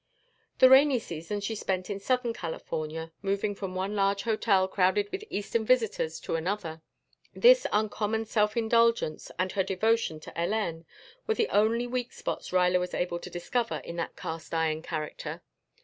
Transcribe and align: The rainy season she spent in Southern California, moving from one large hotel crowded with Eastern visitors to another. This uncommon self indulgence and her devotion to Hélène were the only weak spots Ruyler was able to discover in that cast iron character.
The 0.57 0.67
rainy 0.67 0.97
season 0.97 1.41
she 1.41 1.53
spent 1.53 1.87
in 1.87 1.99
Southern 1.99 2.33
California, 2.33 3.11
moving 3.21 3.53
from 3.53 3.75
one 3.75 3.95
large 3.95 4.23
hotel 4.23 4.67
crowded 4.67 5.11
with 5.11 5.23
Eastern 5.29 5.63
visitors 5.63 6.19
to 6.21 6.35
another. 6.35 6.81
This 7.35 7.67
uncommon 7.71 8.25
self 8.25 8.57
indulgence 8.57 9.29
and 9.37 9.51
her 9.51 9.61
devotion 9.63 10.19
to 10.21 10.31
Hélène 10.31 10.85
were 11.27 11.35
the 11.35 11.49
only 11.49 11.85
weak 11.85 12.13
spots 12.13 12.49
Ruyler 12.49 12.79
was 12.79 12.95
able 12.95 13.19
to 13.19 13.29
discover 13.29 13.75
in 13.83 13.95
that 13.97 14.15
cast 14.15 14.55
iron 14.55 14.81
character. 14.81 15.43